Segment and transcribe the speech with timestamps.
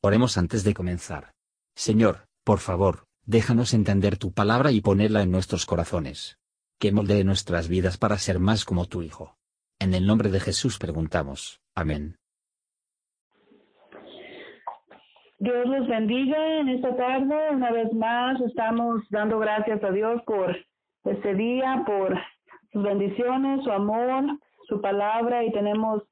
[0.00, 1.32] Oremos antes de comenzar.
[1.74, 6.38] Señor, por favor, déjanos entender tu palabra y ponerla en nuestros corazones.
[6.78, 9.36] Que moldee nuestras vidas para ser más como tu Hijo.
[9.80, 11.60] En el nombre de Jesús preguntamos.
[11.74, 12.16] Amén.
[15.40, 17.50] Dios los bendiga en esta tarde.
[17.50, 20.56] Una vez más estamos dando gracias a Dios por
[21.06, 22.16] este día, por
[22.72, 24.24] sus bendiciones, su amor,
[24.68, 26.04] su palabra y tenemos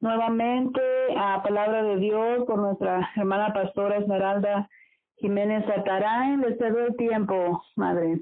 [0.00, 0.80] nuevamente
[1.16, 4.68] a palabra de Dios por nuestra hermana pastora Esmeralda
[5.16, 6.36] Jiménez Ataray.
[6.38, 8.20] Les cedo el tiempo, madre.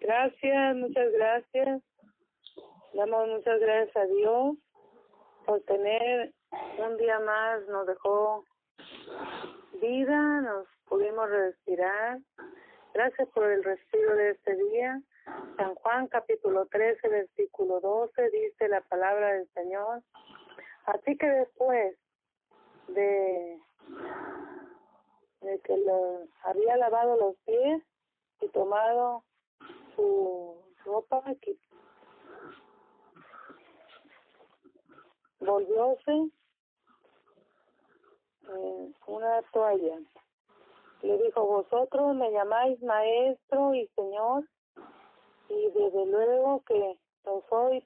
[0.00, 1.82] Gracias, muchas gracias.
[2.94, 4.56] Damos muchas gracias a Dios
[5.44, 6.32] por tener
[6.78, 8.44] un día más, nos dejó
[9.80, 12.18] vida, nos pudimos respirar.
[12.94, 15.00] Gracias por el respiro de este día.
[15.56, 20.02] San Juan capítulo 13, versículo 12 dice la palabra del Señor.
[20.86, 21.96] Así que después
[22.88, 23.58] de,
[25.40, 27.82] de que lo, había lavado los pies
[28.40, 29.24] y tomado
[29.94, 31.22] su ropa,
[35.40, 36.30] volvióse
[38.48, 39.98] eh, una toalla.
[41.02, 44.44] Le dijo, vosotros me llamáis maestro y señor,
[45.48, 47.84] y desde luego que lo soy,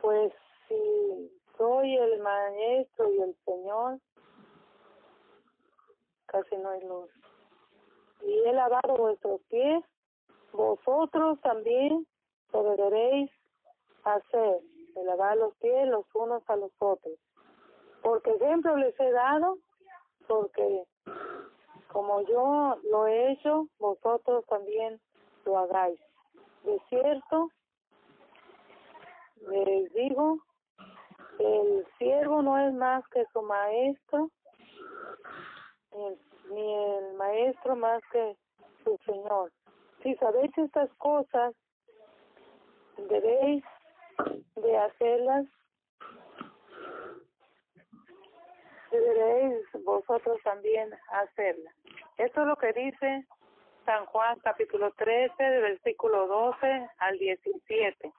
[0.00, 0.32] pues
[0.68, 3.98] si soy el maestro y el señor,
[6.26, 7.10] casi no hay luz.
[8.22, 9.84] Y he lavado vuestros pies,
[10.52, 12.06] vosotros también
[12.52, 13.30] lo deberéis
[14.04, 14.60] hacer,
[14.94, 17.18] de lavar los pies los unos a los otros.
[18.02, 19.58] Porque ejemplo les he dado,
[20.26, 20.84] porque
[21.92, 25.00] como yo lo he hecho, vosotros también
[25.44, 26.00] lo hagáis.
[26.64, 27.50] De cierto,
[29.48, 30.38] les digo,
[31.38, 34.30] el siervo no es más que su maestro,
[36.50, 38.36] ni el maestro más que
[38.84, 39.52] su señor.
[40.02, 41.54] Si sabéis estas cosas,
[42.96, 43.64] debéis
[44.56, 45.46] de hacerlas,
[48.90, 51.74] deberéis vosotros también hacerlas.
[52.18, 53.26] Esto es lo que dice
[53.84, 58.12] San Juan capítulo 13, versículo 12 al 17.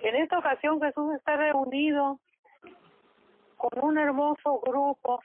[0.00, 2.18] En esta ocasión Jesús está reunido
[3.56, 5.20] con un hermoso grupo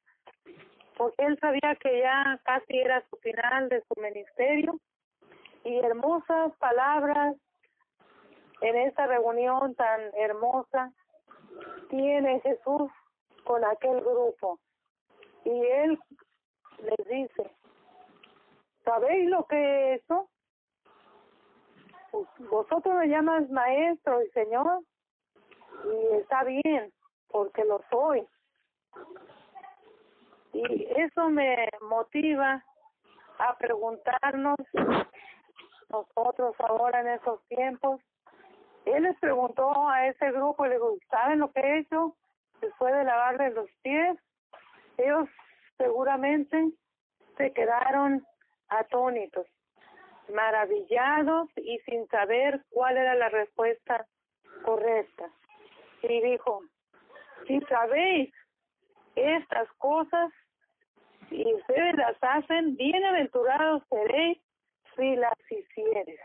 [0.98, 4.80] porque él sabía que ya casi era su final de su ministerio
[5.64, 7.36] y hermosas palabras
[8.62, 10.92] en esta reunión tan hermosa
[11.90, 12.92] tiene Jesús
[13.46, 14.60] con aquel grupo
[15.46, 16.00] y él
[16.84, 17.61] les dice
[18.84, 20.30] ¿Sabéis lo que es eso?
[22.12, 24.82] Pues, vosotros me llamas maestro y señor
[25.86, 26.92] y está bien
[27.28, 28.28] porque lo soy.
[30.54, 32.64] Y eso me motiva
[33.40, 34.58] a preguntarnos
[35.90, 38.02] nosotros ahora en esos tiempos.
[38.86, 42.16] Él les preguntó a ese grupo y le dijo, ¿saben lo que he hecho
[42.60, 44.18] después de lavarle los pies?
[44.98, 45.30] Ellos
[45.78, 46.72] seguramente
[47.38, 48.26] se quedaron
[48.72, 49.46] atónitos,
[50.34, 54.06] maravillados y sin saber cuál era la respuesta
[54.64, 55.30] correcta.
[56.02, 56.62] Y dijo,
[57.48, 58.34] si sabéis
[59.16, 60.32] estas cosas
[61.30, 64.40] y ustedes las hacen, bienaventurados seréis
[64.96, 66.20] si las hicieres.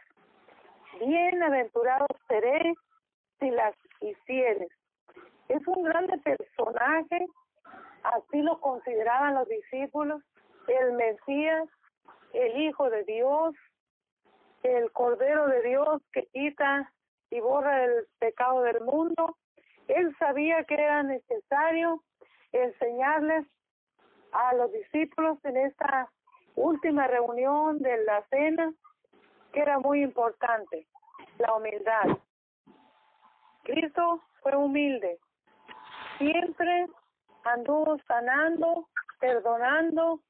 [1.00, 2.78] Bienaventurados seréis
[3.40, 4.70] si las hicieres.
[5.48, 7.26] Es un grande personaje,
[8.02, 10.22] así lo consideraban los discípulos,
[10.68, 11.68] el Mesías
[12.36, 13.54] el Hijo de Dios,
[14.62, 16.92] el Cordero de Dios que quita
[17.30, 19.36] y borra el pecado del mundo.
[19.88, 22.02] Él sabía que era necesario
[22.52, 23.46] enseñarles
[24.32, 26.10] a los discípulos en esta
[26.56, 28.72] última reunión de la cena
[29.52, 30.86] que era muy importante,
[31.38, 32.18] la humildad.
[33.62, 35.18] Cristo fue humilde,
[36.18, 36.86] siempre
[37.44, 40.20] anduvo sanando, perdonando,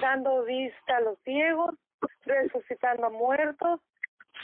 [0.00, 1.74] dando vista a los ciegos,
[2.24, 3.80] resucitando muertos.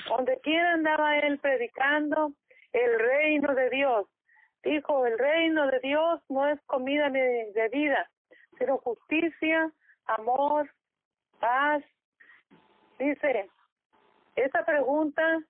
[0.09, 2.32] Donde quiera andaba él predicando
[2.73, 4.06] el reino de Dios.
[4.62, 7.20] Dijo, el reino de Dios no es comida ni
[7.53, 8.09] bebida,
[8.59, 9.70] sino justicia,
[10.06, 10.70] amor,
[11.41, 11.82] paz.
[12.99, 13.50] Dice,
[14.37, 15.41] esta pregunta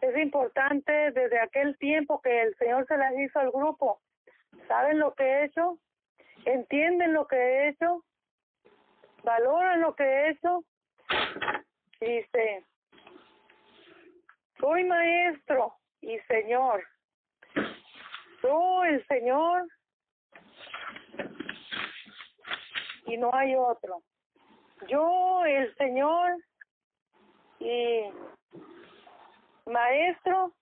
[0.00, 4.00] es importante desde aquel tiempo que el Señor se la hizo al grupo.
[4.68, 5.78] ¿Saben lo que he hecho?
[6.44, 8.04] ¿Entienden lo que he hecho?
[9.24, 10.64] Valoran lo que he hecho.
[12.00, 12.64] Dice,
[14.60, 16.84] soy maestro y señor.
[18.42, 19.66] Yo, el Señor,
[23.06, 24.02] y no hay otro.
[24.86, 26.36] Yo, el Señor
[27.58, 28.02] y
[29.64, 30.52] Maestro,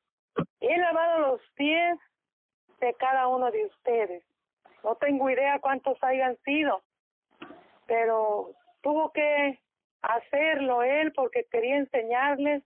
[0.60, 1.98] he lavado los pies
[2.78, 4.24] de cada uno de ustedes.
[4.84, 6.84] No tengo idea cuántos hayan sido,
[7.92, 9.60] pero tuvo que
[10.00, 12.62] hacerlo él porque quería enseñarles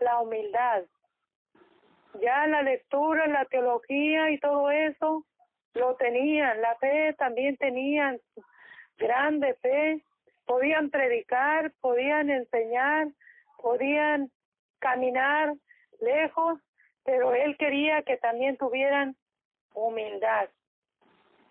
[0.00, 0.82] la humildad.
[2.20, 5.24] Ya la lectura, la teología y todo eso
[5.74, 8.18] lo tenían, la fe también tenían
[8.98, 10.02] grande fe,
[10.44, 13.06] podían predicar, podían enseñar,
[13.62, 14.28] podían
[14.80, 15.54] caminar
[16.00, 16.58] lejos,
[17.04, 19.14] pero él quería que también tuvieran
[19.72, 20.48] humildad.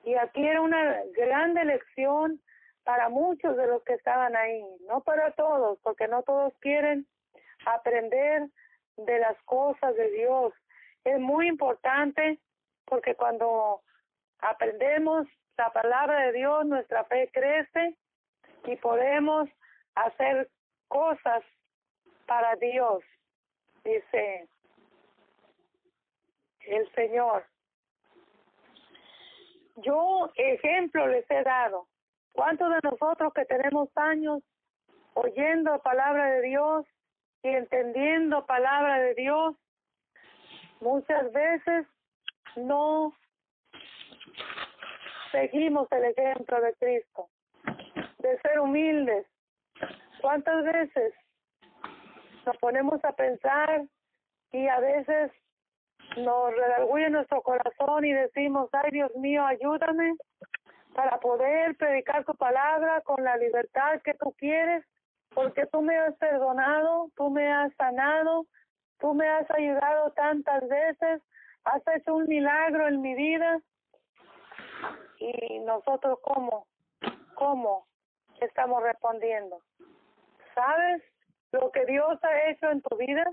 [0.04, 2.43] Y aquí era una grande lección
[2.84, 7.08] para muchos de los que estaban ahí, no para todos, porque no todos quieren
[7.66, 8.48] aprender
[8.98, 10.54] de las cosas de Dios.
[11.04, 12.40] Es muy importante
[12.86, 13.82] porque cuando
[14.40, 15.28] aprendemos
[15.58, 17.96] la palabra de Dios, nuestra fe crece
[18.66, 19.50] y podemos
[19.96, 20.50] hacer
[20.88, 21.44] cosas
[22.26, 23.04] para Dios,
[23.84, 24.48] dice
[26.62, 27.46] el Señor.
[29.78, 31.88] Yo ejemplo les he dado.
[32.34, 34.44] ¿Cuántos de nosotros que tenemos años
[35.14, 36.86] oyendo palabra de Dios
[37.44, 39.56] y entendiendo palabra de Dios,
[40.82, 41.88] muchas veces
[42.56, 43.14] no
[45.32, 47.30] seguimos el ejemplo de Cristo,
[48.20, 49.28] de ser humildes.
[50.22, 51.14] ¿Cuántas veces
[52.46, 53.84] nos ponemos a pensar
[54.52, 55.32] y a veces
[56.18, 60.16] nos redarguye nuestro corazón y decimos, ay Dios mío, ayúdame
[60.94, 64.86] para poder predicar tu palabra con la libertad que tú quieres,
[65.34, 68.46] porque tú me has perdonado, tú me has sanado,
[69.00, 71.22] tú me has ayudado tantas veces,
[71.64, 73.60] has hecho un milagro en mi vida.
[75.18, 76.68] Y nosotros, ¿cómo?
[77.36, 77.88] ¿Cómo
[78.42, 79.60] estamos respondiendo?
[80.54, 81.02] ¿Sabes
[81.52, 83.26] lo que Dios ha hecho en tu vida?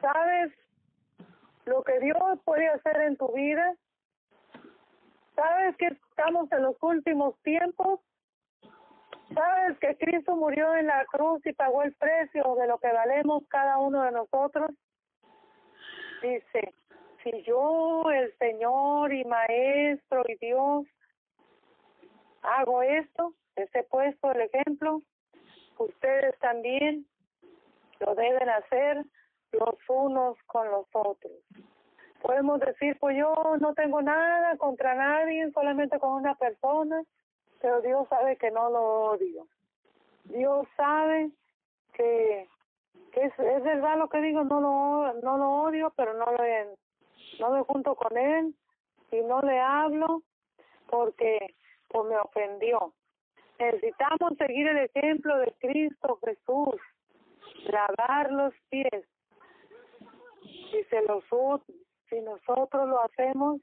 [0.00, 0.52] ¿Sabes
[1.66, 3.74] lo que Dios puede hacer en tu vida?
[5.40, 8.00] ¿Sabes que estamos en los últimos tiempos?
[9.32, 13.44] ¿Sabes que Cristo murió en la cruz y pagó el precio de lo que valemos
[13.48, 14.70] cada uno de nosotros?
[16.20, 16.74] Dice,
[17.24, 20.84] si yo, el Señor y Maestro y Dios,
[22.42, 25.00] hago esto, les he puesto el ejemplo,
[25.78, 27.06] ustedes también
[28.00, 29.06] lo deben hacer
[29.52, 31.32] los unos con los otros.
[32.22, 37.02] Podemos decir, pues yo no tengo nada contra nadie, solamente con una persona,
[37.60, 39.46] pero Dios sabe que no lo odio.
[40.24, 41.30] Dios sabe
[41.94, 42.48] que,
[43.12, 46.68] que es, es verdad lo que digo, no lo, no lo odio, pero no le,
[47.38, 48.54] no me junto con él
[49.10, 50.22] y no le hablo
[50.88, 51.54] porque
[51.88, 52.92] pues me ofendió.
[53.58, 56.80] Necesitamos seguir el ejemplo de Cristo Jesús,
[57.64, 59.06] lavar los pies.
[60.42, 61.24] Y se los
[62.10, 63.60] si nosotros lo hacemos,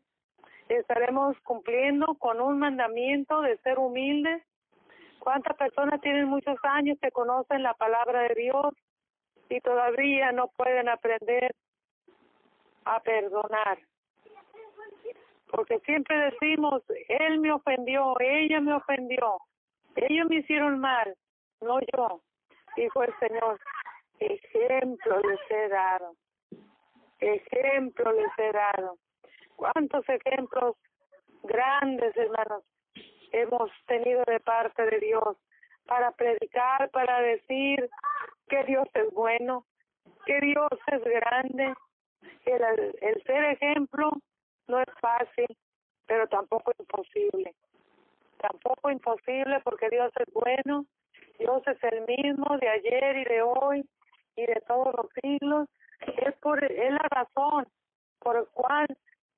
[0.69, 4.41] estaremos cumpliendo con un mandamiento de ser humildes.
[5.19, 8.73] ¿Cuántas personas tienen muchos años que conocen la palabra de Dios
[9.49, 11.53] y todavía no pueden aprender
[12.85, 13.79] a perdonar?
[15.51, 19.37] Porque siempre decimos, él me ofendió, ella me ofendió,
[19.95, 21.15] ellos me hicieron mal,
[21.61, 22.21] no yo.
[22.75, 23.59] Dijo el Señor,
[24.19, 26.15] ejemplo les he dado
[27.19, 28.97] ejemplo les he dado.
[29.55, 30.75] ¿Cuántos ejemplos
[31.43, 32.63] grandes, hermanos,
[33.31, 35.37] hemos tenido de parte de Dios
[35.85, 37.89] para predicar, para decir
[38.49, 39.65] que Dios es bueno,
[40.25, 41.73] que Dios es grande?
[42.45, 44.11] El, el ser ejemplo
[44.67, 45.47] no es fácil,
[46.05, 47.55] pero tampoco imposible.
[48.37, 50.85] Tampoco imposible porque Dios es bueno,
[51.39, 53.89] Dios es el mismo de ayer y de hoy
[54.35, 55.67] y de todos los siglos
[55.99, 57.67] es por es la razón
[58.19, 58.87] por la cual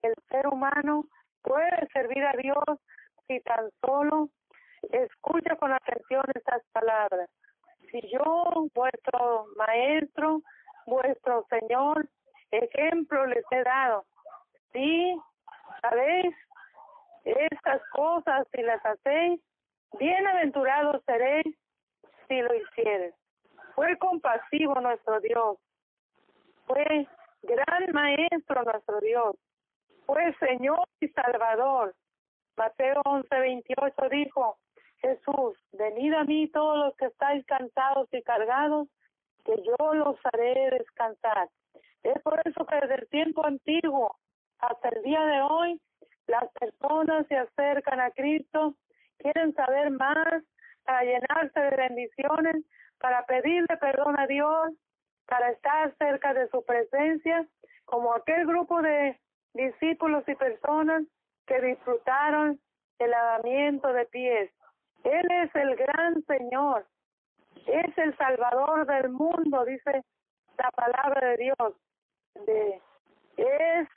[0.02, 1.06] el ser humano
[1.42, 2.64] puede servir a Dios
[3.28, 4.30] si tan solo
[4.92, 7.30] escucha con atención estas palabras.
[7.92, 10.42] Si yo, vuestro maestro,
[10.86, 12.08] vuestro Señor,
[12.52, 14.06] ejemplo les he dado,
[14.72, 15.20] si
[15.82, 16.36] sabéis
[17.24, 19.42] estas cosas y las hacéis,
[20.00, 21.58] bienaventurados seréis
[22.28, 23.14] si lo hicieres.
[23.76, 25.58] Fue compasivo nuestro Dios,
[26.70, 27.08] fue
[27.42, 29.36] gran maestro nuestro Dios,
[30.06, 31.96] fue Señor y Salvador.
[32.56, 34.58] Mateo 11:28 dijo,
[34.98, 38.88] Jesús, venid a mí todos los que estáis cansados y cargados,
[39.46, 41.50] que yo los haré descansar.
[42.04, 44.16] Es por eso que desde el tiempo antiguo
[44.60, 45.82] hasta el día de hoy,
[46.28, 48.76] las personas se acercan a Cristo
[49.18, 50.44] quieren saber más,
[50.84, 52.66] para llenarse de bendiciones,
[53.00, 54.72] para pedirle perdón a Dios,
[55.30, 57.48] para estar cerca de su presencia,
[57.86, 59.20] como aquel grupo de
[59.54, 61.04] discípulos y personas
[61.46, 62.60] que disfrutaron
[62.98, 64.52] el lavamiento de pies.
[65.04, 66.86] Él es el gran Señor,
[67.68, 70.04] es el Salvador del mundo, dice
[70.58, 71.74] la palabra de Dios.
[72.46, 72.82] De,
[73.38, 73.88] es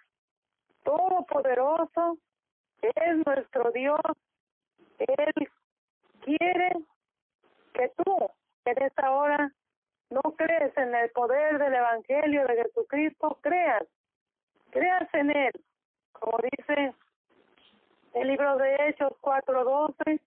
[0.85, 2.19] todopoderoso,
[2.83, 4.01] es nuestro Dios.
[4.99, 5.49] Él
[6.21, 6.73] quiere
[7.73, 8.17] que tú
[8.67, 9.51] en esta hora
[10.13, 13.85] no crees en el poder del Evangelio de Jesucristo, creas,
[14.71, 15.53] creas en Él.
[16.13, 16.95] Como dice
[18.15, 20.21] el libro de Hechos 4:12,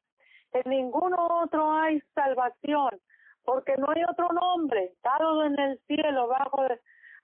[0.54, 3.00] en ninguno otro hay salvación,
[3.44, 6.80] porque no hay otro nombre dado en el cielo bajo de,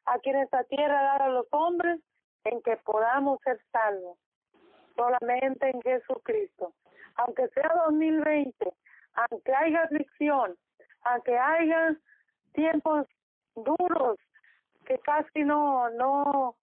[0.05, 1.99] aquí en esta tierra dar a los hombres
[2.43, 4.17] en que podamos ser salvos,
[4.95, 6.73] solamente en Jesucristo.
[7.15, 8.73] Aunque sea 2020,
[9.13, 10.55] aunque haya aflicción,
[11.03, 11.95] aunque haya
[12.53, 13.07] tiempos
[13.55, 14.17] duros
[14.85, 16.55] que casi no no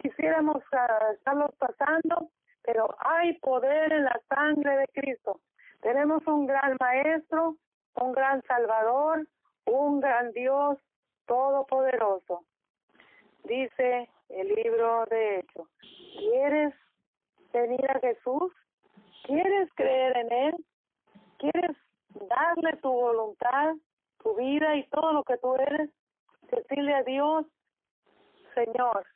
[0.00, 2.30] quisiéramos uh, estarlos pasando,
[2.62, 5.40] pero hay poder en la sangre de Cristo.
[5.80, 7.56] Tenemos un gran maestro,
[7.94, 9.26] un gran salvador,
[9.66, 10.78] un gran Dios
[11.26, 12.44] todopoderoso.
[13.44, 15.68] Dice el libro de Hechos,
[16.18, 16.74] ¿quieres
[17.52, 18.52] venir a Jesús?
[19.24, 20.54] ¿Quieres creer en Él?
[21.38, 21.76] ¿Quieres
[22.14, 23.74] darle tu voluntad,
[24.22, 25.90] tu vida y todo lo que tú eres?
[26.50, 27.46] Decirle a Dios,
[28.54, 29.06] Señor,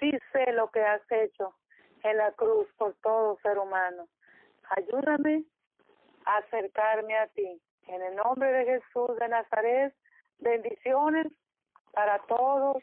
[0.00, 1.54] sí sé lo que has hecho
[2.02, 4.08] en la cruz por todo ser humano.
[4.76, 5.44] Ayúdame
[6.24, 7.60] a acercarme a ti.
[7.88, 9.94] En el nombre de Jesús de Nazaret,
[10.38, 11.26] bendiciones
[11.92, 12.82] para todos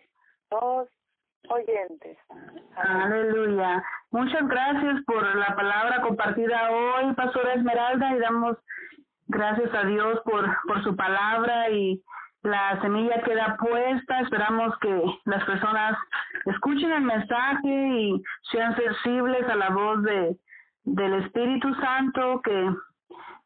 [0.50, 0.90] los
[1.50, 2.18] oyentes.
[2.76, 3.84] Aleluya.
[4.12, 8.58] Muchas gracias por la palabra compartida hoy, Pastora Esmeralda, y damos
[9.28, 12.02] gracias a Dios por, por su palabra y
[12.44, 14.22] la semilla queda puesta.
[14.22, 15.98] Esperamos que las personas
[16.46, 20.38] escuchen el mensaje y sean sensibles a la voz de,
[20.84, 22.70] del Espíritu Santo que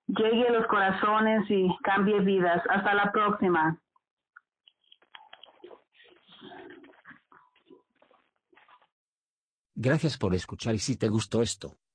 [0.07, 2.61] llegue a los corazones y cambie vidas.
[2.69, 3.79] Hasta la próxima.
[9.75, 11.77] Gracias por escuchar y si te gustó esto,